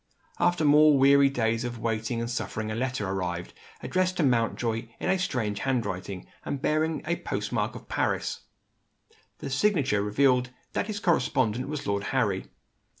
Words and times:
After 0.39 0.65
more 0.65 0.97
weary 0.97 1.29
days 1.29 1.63
of 1.63 1.77
waiting 1.77 2.19
and 2.21 2.27
suffering 2.27 2.71
a 2.71 2.75
letter 2.75 3.07
arrived, 3.07 3.53
addressed 3.83 4.17
to 4.17 4.23
Mountjoy 4.23 4.87
in 4.99 5.11
a 5.11 5.19
strange 5.19 5.59
handwriting, 5.59 6.25
and 6.43 6.59
bearing 6.59 7.03
the 7.03 7.15
post 7.17 7.51
mark 7.51 7.75
of 7.75 7.87
Paris. 7.87 8.39
The 9.37 9.51
signature 9.51 10.01
revealed 10.01 10.49
that 10.73 10.87
his 10.87 10.99
correspondent 10.99 11.67
was 11.69 11.85
Lord 11.85 12.05
Harry. 12.05 12.47